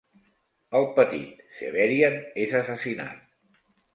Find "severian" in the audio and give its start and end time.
1.59-2.17